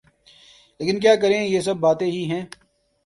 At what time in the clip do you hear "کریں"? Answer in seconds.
1.15-1.43